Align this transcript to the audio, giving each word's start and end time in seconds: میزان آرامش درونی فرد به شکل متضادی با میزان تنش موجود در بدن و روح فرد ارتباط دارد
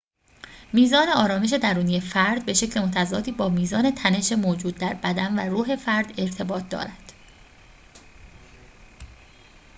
میزان 0.73 1.07
آرامش 1.09 1.53
درونی 1.53 1.99
فرد 2.01 2.45
به 2.45 2.53
شکل 2.53 2.79
متضادی 2.85 3.31
با 3.31 3.49
میزان 3.49 3.91
تنش 3.95 4.31
موجود 4.31 4.75
در 4.75 4.93
بدن 4.93 5.39
و 5.39 5.49
روح 5.51 5.75
فرد 5.75 6.13
ارتباط 6.19 6.69
دارد 6.69 7.13